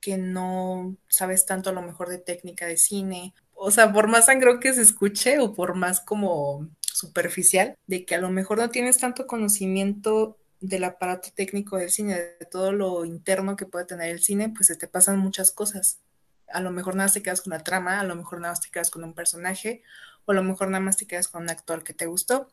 [0.00, 4.26] que no sabes tanto a lo mejor de técnica de cine, o sea, por más
[4.26, 8.70] sangro que se escuche o por más como superficial, de que a lo mejor no
[8.70, 14.10] tienes tanto conocimiento del aparato técnico del cine, de todo lo interno que puede tener
[14.10, 16.00] el cine, pues se te pasan muchas cosas.
[16.48, 18.60] A lo mejor nada más te quedas con la trama, a lo mejor nada más
[18.60, 19.82] te quedas con un personaje,
[20.26, 22.48] o a lo mejor nada más te quedas con un actor que te gustó.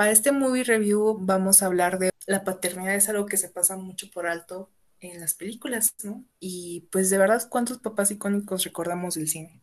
[0.00, 3.76] Para este movie review vamos a hablar de la paternidad, es algo que se pasa
[3.76, 6.24] mucho por alto en las películas, ¿no?
[6.38, 9.60] Y pues de verdad, ¿cuántos papás icónicos recordamos del cine?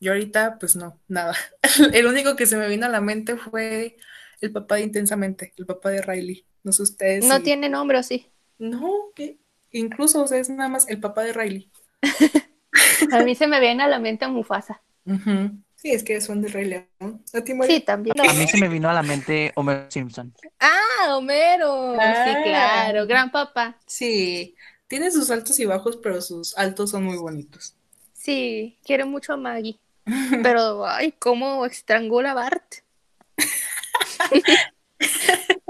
[0.00, 1.36] Yo ahorita, pues no, nada.
[1.92, 3.98] El único que se me vino a la mente fue
[4.40, 6.46] el papá de Intensamente, el papá de Riley.
[6.62, 7.26] No sé ustedes.
[7.26, 7.42] No si...
[7.42, 8.30] tiene nombre, ¿o sí?
[8.56, 9.36] No, que
[9.70, 11.70] incluso, o sea, es nada más el papá de Riley.
[13.12, 14.80] a mí se me viene a la mente Mufasa.
[15.04, 15.63] Uh -huh.
[15.84, 17.22] Sí, es que son de Rey León.
[17.34, 18.18] ¿A ti, Sí, también.
[18.18, 20.32] A mí se me vino a la mente Homer Simpson.
[20.58, 21.94] Ah, Homero.
[22.00, 22.24] Ah.
[22.24, 23.78] Sí, claro, gran papá.
[23.86, 24.56] Sí,
[24.88, 27.76] tiene sus altos y bajos, pero sus altos son muy bonitos.
[28.14, 29.78] Sí, quiere mucho a Maggie.
[30.42, 32.76] Pero, ay, cómo estrangula a Bart.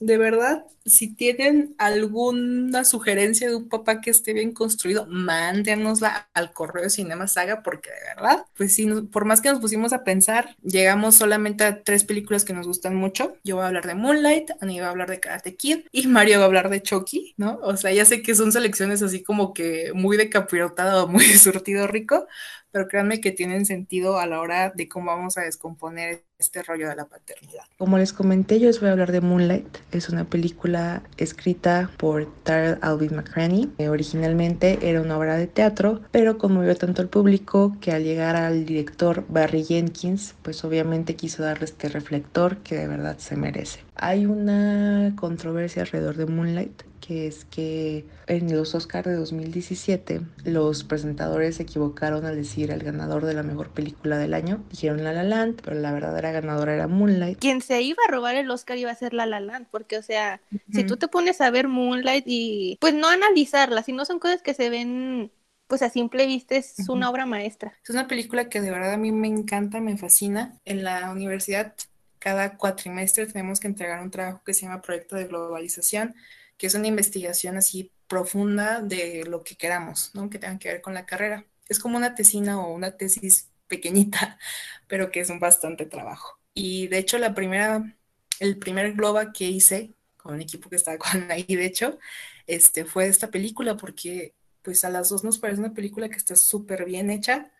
[0.00, 6.52] de verdad, si tienen alguna sugerencia de un papá que esté bien construido, mándenosla al
[6.52, 10.56] correo Cinema Saga, porque de verdad, pues sí, por más que nos pusimos a pensar,
[10.62, 13.36] llegamos solamente a tres películas que nos gustan mucho.
[13.44, 16.38] Yo voy a hablar de Moonlight, Ani va a hablar de Karate Kid y Mario
[16.38, 17.58] va a hablar de Chucky, ¿no?
[17.62, 21.24] O sea, ya sé que son selecciones así como que muy de capirotada o muy
[21.24, 22.26] surtido rico,
[22.70, 26.88] pero créanme que tienen sentido a la hora de cómo vamos a descomponer este rollo
[26.88, 27.64] de la paternidad.
[27.78, 29.78] Como les comenté, yo les voy a hablar de Moonlight.
[29.90, 33.72] Es una película escrita por Tara Alvin McCraney.
[33.88, 38.64] originalmente era una obra de teatro, pero conmovió tanto al público que al llegar al
[38.64, 43.80] director Barry Jenkins, pues obviamente quiso darle este reflector que de verdad se merece.
[43.96, 50.84] Hay una controversia alrededor de Moonlight que es que en los Oscars de 2017 los
[50.84, 54.62] presentadores se equivocaron al decir el ganador de la mejor película del año.
[54.70, 57.38] Dijeron La La Land, pero la verdadera ganadora era Moonlight.
[57.38, 60.02] Quien se iba a robar el Oscar iba a ser La La Land, porque o
[60.02, 64.18] sea, si tú te pones a ver Moonlight y pues no analizarla, si no son
[64.18, 65.32] cosas que se ven
[65.66, 67.72] pues a simple vista es una obra maestra.
[67.82, 70.58] Es una película que de verdad a mí me encanta, me fascina.
[70.66, 71.74] En la universidad
[72.18, 76.14] cada cuatrimestre tenemos que entregar un trabajo que se llama Proyecto de Globalización,
[76.58, 80.28] que es una investigación así profunda de lo que queramos, ¿no?
[80.28, 81.46] Que tenga que ver con la carrera.
[81.68, 84.38] Es como una tesina o una tesis pequeñita,
[84.88, 86.38] pero que es un bastante trabajo.
[86.54, 87.96] Y de hecho, la primera,
[88.40, 91.98] el primer Globa que hice con un equipo que estaba con ahí, de hecho,
[92.46, 96.34] este, fue esta película, porque pues a las dos nos parece una película que está
[96.34, 97.52] súper bien hecha,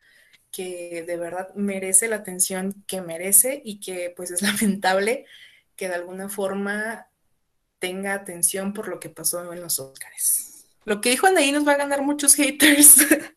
[0.51, 5.27] que de verdad merece la atención que merece y que pues es lamentable
[5.77, 7.08] que de alguna forma
[7.79, 10.65] tenga atención por lo que pasó en los Oscars.
[10.85, 12.97] Lo que dijo Anaí nos va a ganar muchos haters,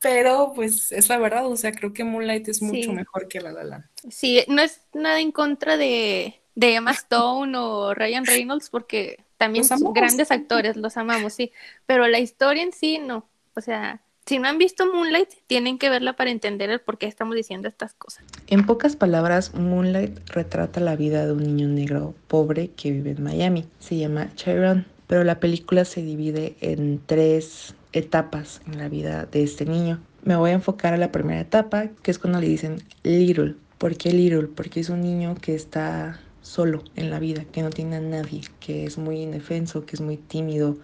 [0.00, 3.52] pero pues es la verdad, o sea, creo que Moonlight es mucho mejor que La
[3.52, 3.84] La Land.
[4.10, 9.64] Sí, no es nada en contra de, de Emma Stone o Ryan Reynolds porque también
[9.64, 11.52] son grandes actores, los amamos, sí,
[11.86, 15.88] pero la historia en sí no, o sea, si no han visto Moonlight, tienen que
[15.88, 18.24] verla para entender el por qué estamos diciendo estas cosas.
[18.46, 23.22] En pocas palabras, Moonlight retrata la vida de un niño negro pobre que vive en
[23.22, 23.64] Miami.
[23.78, 29.42] Se llama Chiron, pero la película se divide en tres etapas en la vida de
[29.42, 29.98] este niño.
[30.24, 33.54] Me voy a enfocar a la primera etapa, que es cuando le dicen Little.
[33.78, 34.48] ¿Por qué Little?
[34.48, 38.42] Porque es un niño que está solo en la vida, que no tiene a nadie,
[38.60, 40.76] que es muy indefenso, que es muy tímido,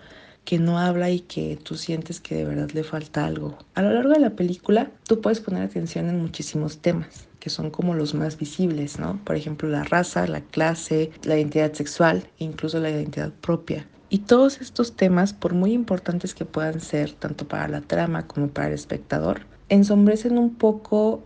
[0.45, 3.59] que no habla y que tú sientes que de verdad le falta algo.
[3.75, 7.71] A lo largo de la película tú puedes poner atención en muchísimos temas que son
[7.71, 9.21] como los más visibles, ¿no?
[9.23, 13.87] Por ejemplo, la raza, la clase, la identidad sexual incluso la identidad propia.
[14.09, 18.49] Y todos estos temas, por muy importantes que puedan ser, tanto para la trama como
[18.49, 21.23] para el espectador, ensombrecen un poco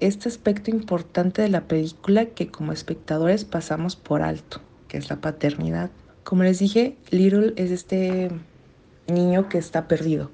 [0.00, 5.20] este aspecto importante de la película que como espectadores pasamos por alto, que es la
[5.20, 5.90] paternidad.
[6.24, 8.32] Como les dije, Little es este
[9.06, 10.30] niño que está perdido.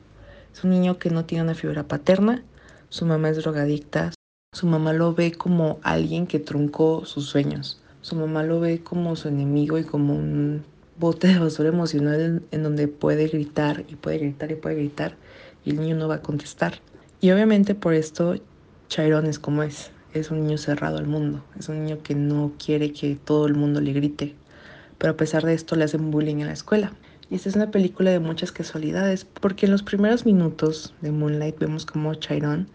[0.52, 2.42] Es un niño que no tiene una figura paterna,
[2.88, 4.12] su mamá es drogadicta,
[4.52, 9.14] su mamá lo ve como alguien que truncó sus sueños, su mamá lo ve como
[9.14, 10.64] su enemigo y como un
[10.98, 15.16] bote de basura emocional en, donde puede gritar y puede gritar y puede gritar
[15.64, 16.80] y el niño no va a contestar.
[17.20, 18.36] Y obviamente por esto
[18.88, 22.52] Chiron es como es, es un niño cerrado al mundo, es un niño que no
[22.58, 24.34] quiere que todo el mundo le grite,
[24.96, 26.92] pero a pesar de esto le hacen bullying en la escuela.
[27.30, 31.58] Y esta es una película de muchas casualidades, porque en los primeros minutos de Moonlight
[31.58, 32.68] vemos como Chiron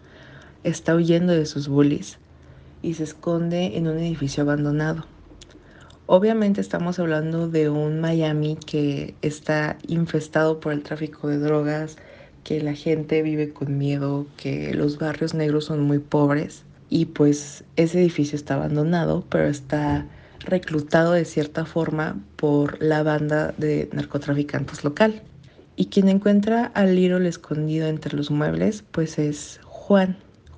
[0.62, 2.18] está huyendo de sus bullies
[2.80, 5.06] y se esconde en un edificio abandonado.
[6.06, 11.96] Obviamente estamos hablando de un Miami que está infestado por el tráfico de drogas,
[12.44, 17.64] que la gente vive con miedo, que los barrios negros son muy pobres y pues
[17.76, 20.06] ese edificio está abandonado, pero está
[20.44, 25.22] reclutado de cierta forma por la banda de narcotraficantes local.
[25.76, 30.16] Y quien encuentra al Little escondido entre los muebles, pues es Juan.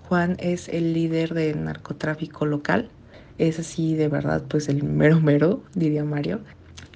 [0.09, 2.91] Juan es el líder de narcotráfico local.
[3.39, 6.41] Es así de verdad, pues el mero mero, diría Mario.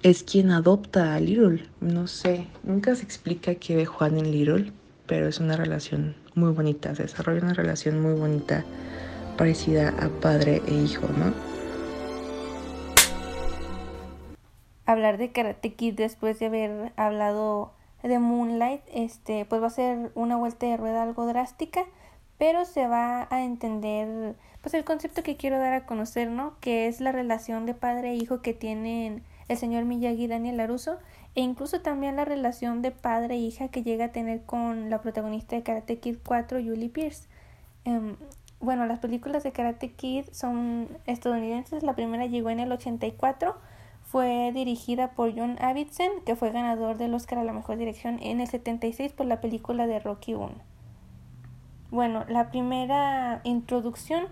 [0.02, 1.64] Es quien adopta a Little.
[1.80, 4.72] No sé, nunca se explica qué ve Juan en Little,
[5.06, 6.94] pero es una relación muy bonita.
[6.94, 8.64] Se desarrolla una relación muy bonita,
[9.36, 11.49] parecida a padre e hijo, ¿no?
[14.92, 17.72] Hablar de Karate Kid después de haber hablado
[18.02, 21.84] de Moonlight, este, pues va a ser una vuelta de rueda algo drástica,
[22.38, 26.54] pero se va a entender pues el concepto que quiero dar a conocer, ¿no?
[26.60, 30.58] Que es la relación de padre e hijo que tienen el señor Miyagi y Daniel
[30.58, 30.98] Laruso,
[31.34, 35.00] e incluso también la relación de padre e hija que llega a tener con la
[35.00, 37.28] protagonista de Karate Kid 4, Julie Pierce.
[37.84, 38.16] Em,
[38.60, 43.56] bueno, las películas de Karate Kid son estadounidenses, la primera llegó en el 84,
[44.10, 48.40] fue dirigida por John Avildsen, que fue ganador del Oscar a la mejor dirección en
[48.40, 50.50] el 76 por la película de Rocky 1.
[51.92, 54.26] Bueno, la primera introducción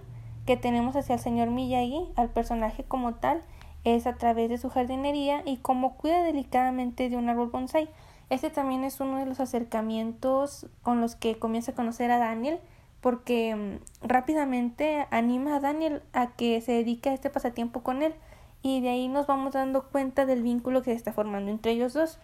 [0.47, 3.45] que tenemos hacia el señor Miyagi, al personaje como tal,
[3.85, 7.89] es a través de su jardinería y cómo cuida delicadamente de un árbol bonsai.
[8.31, 12.59] Este también es uno de los acercamientos con los que comienza a conocer a Daniel,
[13.01, 18.17] porque mm, rápidamente anima a Daniel a que se dedique a este pasatiempo con él
[18.63, 21.93] y de ahí nos vamos dando cuenta del vínculo que se está formando entre ellos
[21.95, 22.19] dos.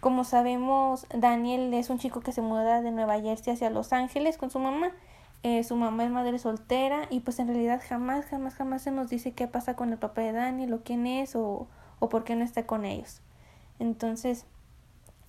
[0.00, 4.38] Como sabemos, Daniel es un chico que se muda de Nueva Jersey hacia Los Ángeles
[4.38, 4.92] con su mamá.
[5.44, 9.08] Eh, su mamá es madre soltera y pues en realidad jamás, jamás, jamás se nos
[9.08, 11.66] dice qué pasa con el papá de Daniel o quién es o,
[11.98, 13.20] o por qué no está con ellos.
[13.80, 14.46] Entonces,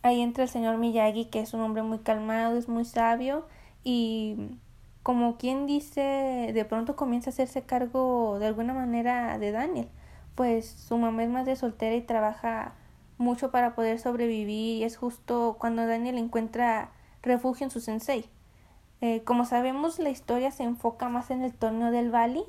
[0.04, 3.48] ahí entra el señor Miyagi, que es un hombre muy calmado, es muy sabio
[3.84, 4.58] y
[5.04, 9.90] como quien dice, de pronto comienza a hacerse cargo de alguna manera de Daniel,
[10.36, 12.74] pues su mamá es madre soltera y trabaja
[13.18, 16.92] mucho para poder sobrevivir y es justo cuando Daniel encuentra
[17.22, 18.26] refugio en su sensei.
[19.02, 22.44] Eh, como sabemos, la historia se enfoca más en el torneo del Bali,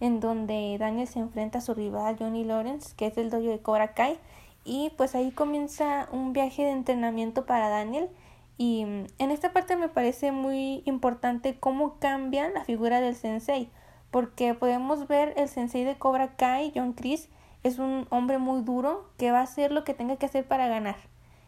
[0.00, 3.60] en donde Daniel se enfrenta a su rival Johnny Lawrence, que es el dojo de
[3.60, 4.18] Cobra Kai,
[4.64, 8.08] y pues ahí comienza un viaje de entrenamiento para Daniel.
[8.58, 13.70] Y mm, en esta parte me parece muy importante cómo cambia la figura del sensei,
[14.10, 17.28] porque podemos ver el sensei de Cobra Kai, John Chris,
[17.62, 20.68] es un hombre muy duro que va a hacer lo que tenga que hacer para
[20.68, 20.96] ganar.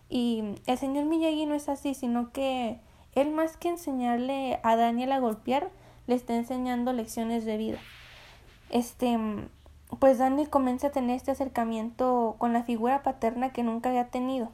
[0.08, 2.78] Y el señor Miyagi no es así, sino que
[3.14, 5.70] él más que enseñarle a Daniel a golpear,
[6.06, 7.78] le está enseñando lecciones de vida.
[8.70, 9.18] Este,
[9.98, 14.50] pues Daniel comienza a tener este acercamiento con la figura paterna que nunca había tenido.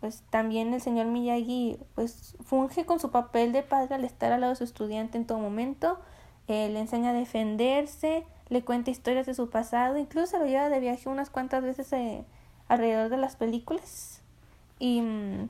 [0.00, 4.42] Pues también el señor Miyagi pues funge con su papel de padre al estar al
[4.42, 5.98] lado de su estudiante en todo momento,
[6.48, 10.80] eh, le enseña a defenderse, le cuenta historias de su pasado, incluso lo lleva de
[10.80, 12.24] viaje unas cuantas veces eh,
[12.68, 14.22] alrededor de las películas.
[14.78, 15.48] Y mm,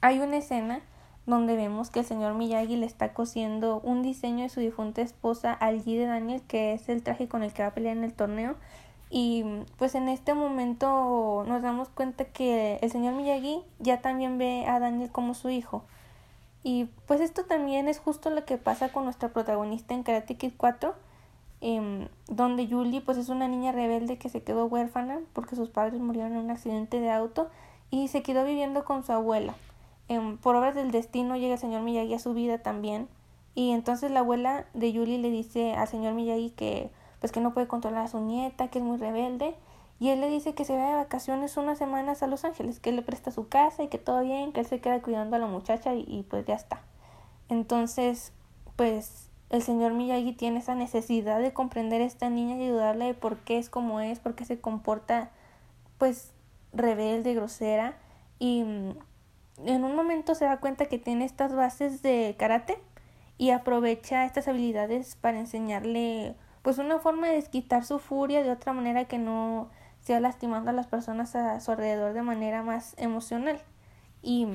[0.00, 0.80] hay una escena
[1.26, 5.52] donde vemos que el señor Miyagi le está cosiendo un diseño de su difunta esposa
[5.52, 8.04] al G de Daniel, que es el traje con el que va a pelear en
[8.04, 8.56] el torneo.
[9.10, 9.44] Y
[9.78, 14.78] pues en este momento nos damos cuenta que el señor Miyagi ya también ve a
[14.78, 15.84] Daniel como su hijo.
[16.62, 20.52] Y pues esto también es justo lo que pasa con nuestra protagonista en Karate Kid
[20.56, 20.94] 4,
[21.60, 26.00] em, donde Julie pues es una niña rebelde que se quedó huérfana porque sus padres
[26.00, 27.48] murieron en un accidente de auto
[27.90, 29.54] y se quedó viviendo con su abuela
[30.40, 33.08] por obras del destino llega el señor Miyagi a su vida también.
[33.54, 36.90] Y entonces la abuela de Yuli le dice al señor Miyagi que
[37.20, 39.54] pues que no puede controlar a su nieta, que es muy rebelde.
[40.00, 42.90] Y él le dice que se va de vacaciones unas semanas a Los Ángeles, que
[42.90, 45.38] él le presta su casa y que todo bien, que él se queda cuidando a
[45.40, 46.82] la muchacha y, pues ya está.
[47.48, 48.32] Entonces,
[48.76, 53.14] pues el señor Miyagi tiene esa necesidad de comprender a esta niña y ayudarle de
[53.14, 55.30] por qué es como es, por qué se comporta
[55.96, 56.32] pues
[56.72, 57.96] rebelde, grosera
[58.38, 62.78] y en un momento se da cuenta que tiene estas bases de karate
[63.38, 68.72] y aprovecha estas habilidades para enseñarle pues una forma de desquitar su furia de otra
[68.72, 73.60] manera que no sea lastimando a las personas a su alrededor de manera más emocional.
[74.22, 74.46] Y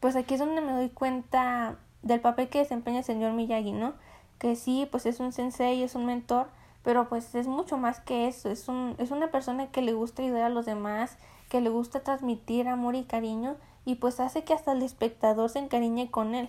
[0.00, 3.94] pues aquí es donde me doy cuenta del papel que desempeña el señor Miyagi, ¿no?
[4.38, 6.48] Que sí, pues es un sensei, es un mentor,
[6.82, 10.22] pero pues es mucho más que eso, es, un, es una persona que le gusta
[10.22, 11.16] ayudar a los demás,
[11.48, 15.60] que le gusta transmitir amor y cariño y pues hace que hasta el espectador se
[15.60, 16.48] encariñe con él.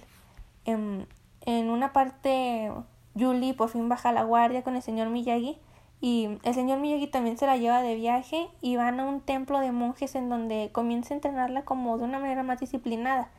[0.65, 1.07] En,
[1.41, 2.71] en una parte,
[3.17, 5.59] Julie por fin baja la guardia con el señor Miyagi
[6.03, 9.61] y el señor Miyagi también se la lleva de viaje y van a un templo
[9.61, 13.29] de monjes en donde comienza a entrenarla como de una manera más disciplinada.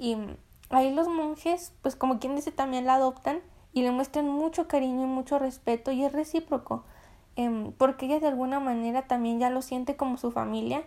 [0.00, 0.16] Y
[0.68, 3.38] ahí los monjes, pues como quien dice, también la adoptan
[3.72, 6.82] y le muestran mucho cariño y mucho respeto y es recíproco,
[7.36, 10.82] em, porque ella de alguna manera también ya lo siente como su familia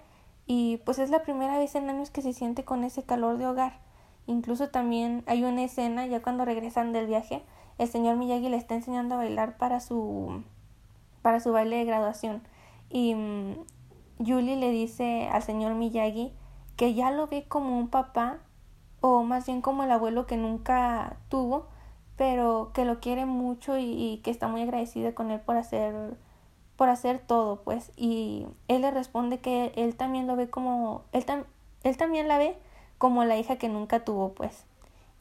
[0.48, 3.48] y pues es la primera vez en años que se siente con ese calor de
[3.48, 3.80] hogar.
[4.28, 7.42] Incluso también hay una escena ya cuando regresan del viaje,
[7.78, 10.44] el señor Miyagi le está enseñando a bailar para su
[11.22, 12.42] para su baile de graduación
[12.90, 13.56] y um,
[14.20, 16.34] Julie le dice al señor Miyagi
[16.76, 18.40] que ya lo ve como un papá
[19.00, 21.68] o más bien como el abuelo que nunca tuvo,
[22.18, 26.18] pero que lo quiere mucho y, y que está muy agradecida con él por hacer
[26.82, 31.24] por hacer todo, pues, y él le responde que él también lo ve como, él,
[31.84, 32.58] él también la ve
[32.98, 34.66] como la hija que nunca tuvo, pues.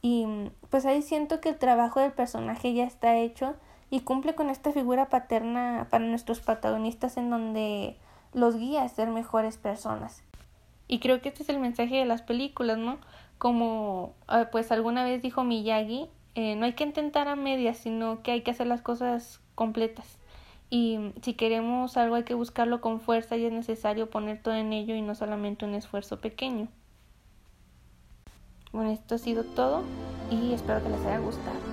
[0.01, 0.25] Y
[0.71, 3.53] pues ahí siento que el trabajo del personaje ya está hecho
[3.91, 7.97] y cumple con esta figura paterna para nuestros protagonistas en donde
[8.33, 10.23] los guía a ser mejores personas.
[10.87, 12.97] Y creo que este es el mensaje de las películas, ¿no?
[13.37, 18.23] Como ah, pues alguna vez dijo Miyagi, eh, no hay que intentar a medias, sino
[18.23, 20.17] que hay que hacer las cosas completas.
[20.69, 24.71] Y si queremos algo hay que buscarlo con fuerza y es necesario poner todo en
[24.71, 26.69] ello y no solamente un esfuerzo pequeño.
[28.71, 29.83] Bueno, esto ha sido todo
[30.29, 31.70] y espero que les haya gustado.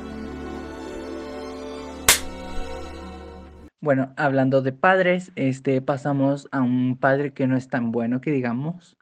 [3.80, 8.32] Bueno, hablando de padres, este pasamos a un padre que no es tan bueno que
[8.32, 8.96] digamos.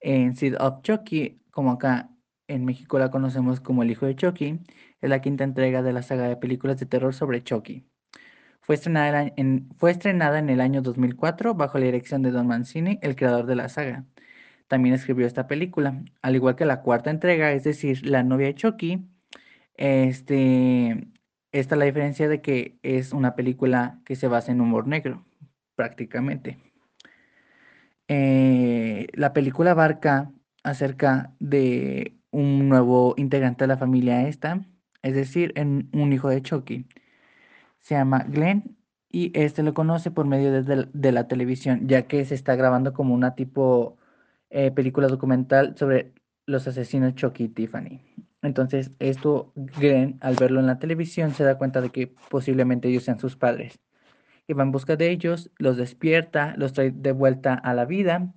[0.00, 2.10] En Seed of Chucky, como acá
[2.48, 4.60] en México la conocemos como El hijo de Chucky,
[5.00, 7.86] es la quinta entrega de la saga de películas de terror sobre Chucky.
[8.62, 12.98] Fue estrenada en, fue estrenada en el año 2004 bajo la dirección de Don Mancini,
[13.02, 14.06] el creador de la saga.
[14.68, 18.54] También escribió esta película, al igual que la cuarta entrega, es decir, La novia de
[18.54, 19.08] Chucky.
[19.76, 21.08] Este,
[21.52, 25.24] esta es la diferencia de que es una película que se basa en humor negro,
[25.74, 26.58] prácticamente.
[28.08, 30.32] Eh, la película abarca
[30.62, 34.66] acerca de un nuevo integrante de la familia esta,
[35.02, 36.86] es decir, en un hijo de Chucky.
[37.80, 38.76] Se llama Glenn
[39.08, 43.14] y este lo conoce por medio de, la televisión, ya que se está grabando como
[43.14, 43.98] una tipo
[44.50, 46.14] eh, película documental sobre
[46.46, 48.00] los asesinos Chucky y Tiffany.
[48.42, 53.04] Entonces, esto, Glenn, al verlo en la televisión, se da cuenta de que posiblemente ellos
[53.04, 53.80] sean sus padres.
[54.46, 58.32] Y va en busca de ellos, los despierta, los trae de vuelta a la vida,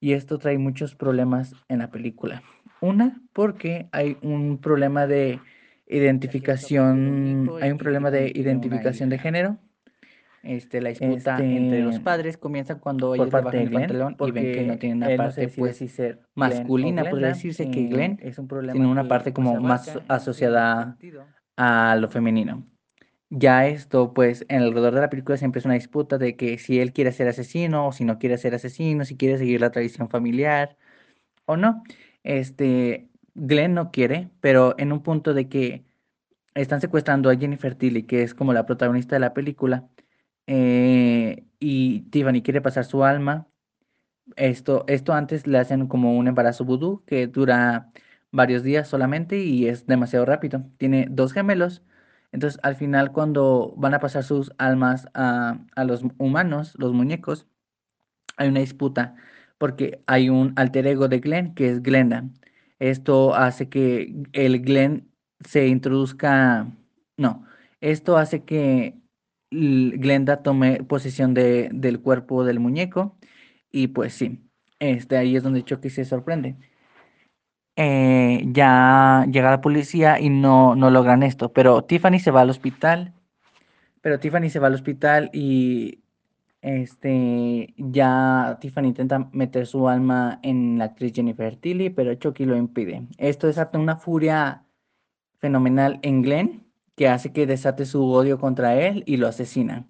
[0.00, 2.42] y esto trae muchos problemas en la película.
[2.80, 5.38] Una, porque hay un problema de
[5.86, 9.58] identificación, hay un problema de identificación de género.
[10.42, 14.52] Este, la disputa entre los este, padres comienza cuando ellos bajan el pantalón y ven
[14.52, 18.72] que no tienen una parte pues, ser masculina, podría decirse que Glenn es un problema
[18.72, 20.98] tiene una parte como más asociada
[21.56, 22.66] a lo femenino.
[23.30, 26.80] Ya esto, pues, en alrededor de la película siempre es una disputa de que si
[26.80, 30.10] él quiere ser asesino o si no quiere ser asesino, si quiere seguir la tradición
[30.10, 30.76] familiar
[31.46, 31.82] o no.
[32.24, 35.84] Este, Glenn no quiere, pero en un punto de que
[36.54, 39.88] están secuestrando a Jennifer Tilly, que es como la protagonista de la película,
[40.46, 43.48] eh, y Tiffany quiere pasar su alma.
[44.36, 47.92] Esto, esto antes le hacen como un embarazo vudú que dura
[48.32, 50.64] varios días solamente y es demasiado rápido.
[50.78, 51.82] Tiene dos gemelos.
[52.32, 57.46] Entonces, al final, cuando van a pasar sus almas a, a los humanos, los muñecos,
[58.36, 59.16] hay una disputa
[59.58, 62.24] porque hay un alter ego de Glenn que es Glenda.
[62.78, 65.08] Esto hace que el Glenn
[65.44, 66.66] se introduzca,
[67.16, 67.46] no,
[67.80, 69.01] esto hace que
[69.52, 73.16] Glenda tome posesión de, del cuerpo del muñeco
[73.70, 74.40] y pues sí,
[74.78, 76.56] este, ahí es donde Chucky se sorprende.
[77.76, 82.50] Eh, ya llega la policía y no, no logran esto, pero Tiffany se va al
[82.50, 83.14] hospital,
[84.02, 86.02] pero Tiffany se va al hospital y
[86.60, 92.56] este, ya Tiffany intenta meter su alma en la actriz Jennifer Tilly, pero Chucky lo
[92.56, 93.06] impide.
[93.18, 94.64] Esto desata una furia
[95.38, 96.71] fenomenal en Glenn,
[97.02, 99.88] que hace que desate su odio contra él y lo asesina.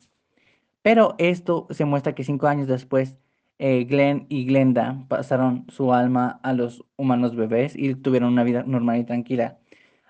[0.81, 3.19] Pero esto se muestra que cinco años después,
[3.59, 8.65] eh, Glenn y Glenda pasaron su alma a los humanos bebés y tuvieron una vida
[8.67, 9.59] normal y tranquila,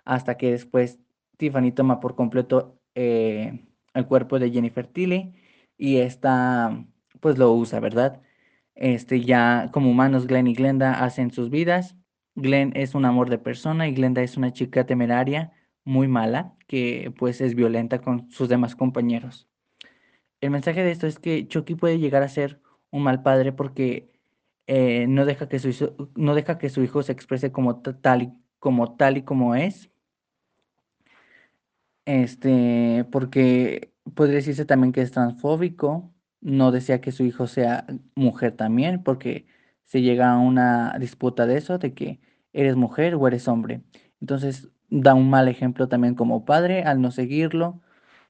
[0.04, 1.00] hasta que después
[1.38, 5.34] Tiffany toma por completo eh, el cuerpo de Jennifer Tilly
[5.76, 6.86] y esta
[7.18, 8.22] pues lo usa, ¿verdad?
[8.76, 11.96] Este ya como humanos Glenn y Glenda hacen sus vidas.
[12.36, 15.52] Glenn es un amor de persona y Glenda es una chica temeraria,
[15.84, 19.48] muy mala, que pues es violenta con sus demás compañeros.
[20.40, 22.60] El mensaje de esto es que Chucky puede llegar a ser
[22.90, 24.12] un mal padre porque
[24.66, 28.22] eh, no, deja que su hijo, no deja que su hijo se exprese como tal
[28.22, 29.90] y como tal y como es.
[32.04, 38.52] Este, porque podría decirse también que es transfóbico, no desea que su hijo sea mujer
[38.56, 39.46] también, porque
[39.84, 42.20] se llega a una disputa de eso, de que
[42.52, 43.82] eres mujer o eres hombre.
[44.20, 47.80] Entonces da un mal ejemplo también como padre al no seguirlo,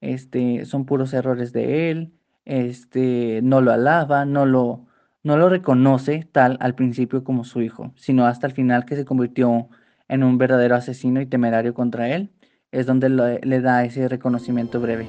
[0.00, 2.12] este, son puros errores de él,
[2.44, 4.86] este, no lo alaba, no lo,
[5.24, 9.04] no lo reconoce tal al principio como su hijo, sino hasta el final que se
[9.04, 9.68] convirtió
[10.08, 12.30] en un verdadero asesino y temerario contra él,
[12.70, 15.08] es donde le da ese reconocimiento breve.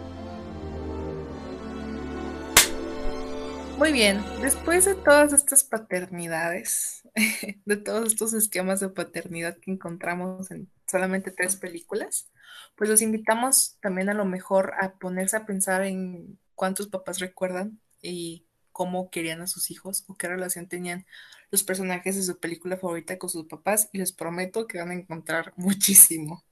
[3.78, 7.08] Muy bien, después de todas estas paternidades,
[7.66, 12.32] de todos estos esquemas de paternidad que encontramos en solamente tres películas,
[12.76, 17.80] pues los invitamos también a lo mejor a ponerse a pensar en cuántos papás recuerdan
[18.02, 21.06] y cómo querían a sus hijos o qué relación tenían
[21.52, 24.96] los personajes de su película favorita con sus papás y les prometo que van a
[24.96, 26.44] encontrar muchísimo.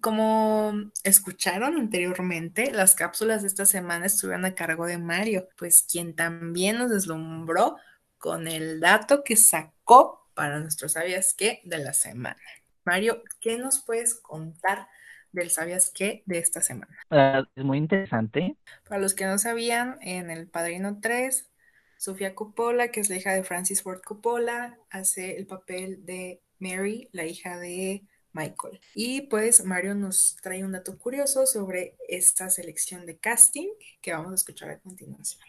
[0.00, 0.72] Como
[1.04, 6.78] escucharon anteriormente, las cápsulas de esta semana estuvieron a cargo de Mario, pues quien también
[6.78, 7.76] nos deslumbró
[8.18, 12.40] con el dato que sacó para nuestros sabías qué de la semana.
[12.86, 14.88] Mario, ¿qué nos puedes contar
[15.32, 16.96] del Sabías qué de esta semana.
[17.10, 18.56] Ah, es muy interesante.
[18.88, 21.50] Para los que no sabían, en El Padrino 3,
[21.98, 27.10] Sofía Coppola, que es la hija de Francis Ford Coppola, hace el papel de Mary,
[27.12, 28.80] la hija de Michael.
[28.94, 33.68] Y pues Mario nos trae un dato curioso sobre esta selección de casting
[34.00, 35.42] que vamos a escuchar a continuación.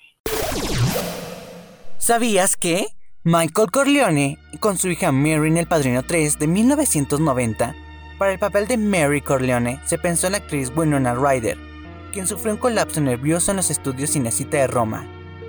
[1.97, 2.87] ¿Sabías que
[3.29, 7.75] Michael Corleone, con su hija Mary en El Padrino 3 de 1990,
[8.17, 11.57] para el papel de Mary Corleone se pensó en la actriz Winona Ryder,
[12.13, 15.05] quien sufrió un colapso nervioso en los estudios Cinecita de Roma,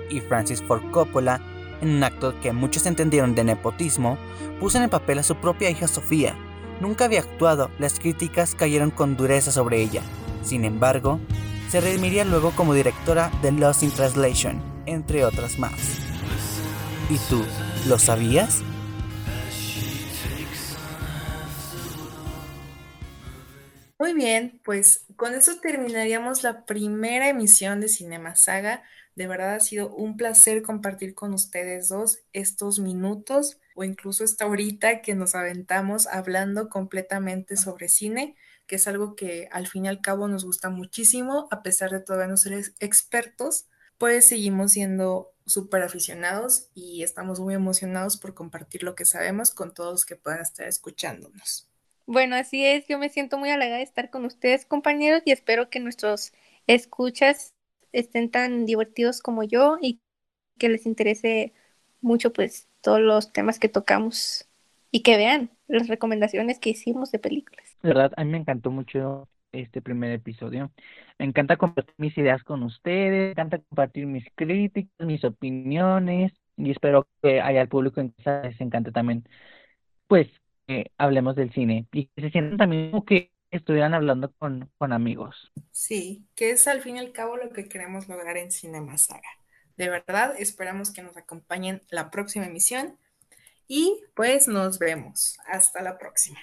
[0.09, 1.39] y Francis Ford Coppola,
[1.79, 4.17] en un acto que muchos entendieron de nepotismo,
[4.59, 6.35] puso en el papel a su propia hija Sofía.
[6.81, 10.01] Nunca había actuado, las críticas cayeron con dureza sobre ella.
[10.43, 11.21] Sin embargo,
[11.69, 16.09] se redimiría luego como directora de Lost in Translation, entre otras más.
[17.09, 17.43] ¿Y tú,
[17.87, 18.61] lo sabías?
[23.97, 28.83] Muy bien, pues con eso terminaríamos la primera emisión de Cinema Saga.
[29.15, 34.47] De verdad ha sido un placer compartir con ustedes dos estos minutos o incluso esta
[34.47, 38.35] horita que nos aventamos hablando completamente sobre cine,
[38.67, 41.99] que es algo que al fin y al cabo nos gusta muchísimo, a pesar de
[41.99, 43.65] todavía no ser expertos,
[43.99, 49.73] pues seguimos siendo súper aficionados y estamos muy emocionados por compartir lo que sabemos con
[49.73, 51.67] todos que puedan estar escuchándonos.
[52.07, 55.69] Bueno, así es, yo me siento muy halagada de estar con ustedes, compañeros, y espero
[55.69, 56.31] que nuestros
[56.65, 57.53] escuchas
[57.91, 59.99] estén tan divertidos como yo y
[60.57, 61.53] que les interese
[62.01, 64.47] mucho pues todos los temas que tocamos
[64.91, 67.65] y que vean las recomendaciones que hicimos de películas.
[67.83, 70.71] Verdad, a mí me encantó mucho este primer episodio.
[71.17, 76.71] Me encanta compartir mis ideas con ustedes, me encanta compartir mis críticas, mis opiniones y
[76.71, 79.23] espero que haya el público en casa les encante también,
[80.07, 80.27] pues,
[80.97, 85.51] hablemos del cine y que se sientan también como que estuvieran hablando con, con amigos.
[85.71, 89.29] Sí, que es al fin y al cabo lo que queremos lograr en Cinema Saga.
[89.77, 92.97] De verdad, esperamos que nos acompañen la próxima emisión
[93.67, 95.37] y pues nos vemos.
[95.47, 96.39] Hasta la próxima.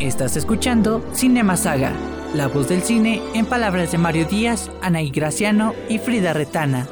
[0.00, 1.92] Estás escuchando Cinema Saga,
[2.32, 6.86] la voz del cine en palabras de Mario Díaz, Anaí Graciano y Frida Retana.